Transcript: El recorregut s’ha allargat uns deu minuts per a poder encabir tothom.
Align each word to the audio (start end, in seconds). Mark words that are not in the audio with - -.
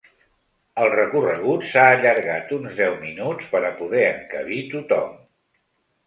El 0.83 0.87
recorregut 0.91 1.65
s’ha 1.73 1.83
allargat 1.97 2.49
uns 2.57 2.73
deu 2.79 2.95
minuts 3.01 3.51
per 3.51 3.61
a 3.67 3.71
poder 3.83 4.01
encabir 4.13 4.63
tothom. 4.73 5.13